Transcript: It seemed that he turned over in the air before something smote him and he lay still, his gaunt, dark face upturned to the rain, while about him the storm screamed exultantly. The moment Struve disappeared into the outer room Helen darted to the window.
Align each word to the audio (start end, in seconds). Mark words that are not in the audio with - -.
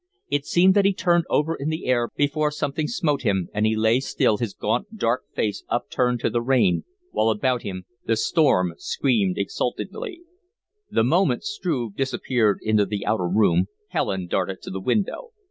It 0.29 0.47
seemed 0.47 0.73
that 0.73 0.85
he 0.85 0.93
turned 0.95 1.25
over 1.29 1.53
in 1.53 1.69
the 1.69 1.85
air 1.85 2.09
before 2.15 2.49
something 2.49 2.87
smote 2.87 3.21
him 3.21 3.49
and 3.53 3.67
he 3.67 3.75
lay 3.75 3.99
still, 3.99 4.37
his 4.37 4.55
gaunt, 4.55 4.97
dark 4.97 5.25
face 5.35 5.63
upturned 5.69 6.21
to 6.21 6.31
the 6.31 6.41
rain, 6.41 6.85
while 7.11 7.29
about 7.29 7.61
him 7.61 7.85
the 8.07 8.15
storm 8.17 8.73
screamed 8.79 9.37
exultantly. 9.37 10.21
The 10.89 11.03
moment 11.03 11.43
Struve 11.43 11.95
disappeared 11.95 12.57
into 12.63 12.87
the 12.87 13.05
outer 13.05 13.27
room 13.27 13.67
Helen 13.89 14.25
darted 14.25 14.63
to 14.63 14.71
the 14.71 14.81
window. 14.81 15.33